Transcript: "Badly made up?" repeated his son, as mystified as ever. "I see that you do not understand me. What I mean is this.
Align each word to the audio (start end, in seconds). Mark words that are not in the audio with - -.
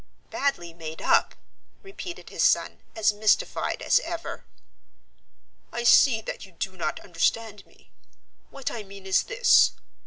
"Badly 0.31 0.73
made 0.73 0.99
up?" 0.99 1.35
repeated 1.83 2.31
his 2.31 2.41
son, 2.41 2.79
as 2.95 3.13
mystified 3.13 3.83
as 3.83 3.99
ever. 3.99 4.43
"I 5.71 5.83
see 5.83 6.21
that 6.21 6.43
you 6.43 6.53
do 6.53 6.75
not 6.75 6.99
understand 7.01 7.67
me. 7.67 7.91
What 8.49 8.71
I 8.71 8.81
mean 8.81 9.05
is 9.05 9.21
this. 9.21 9.73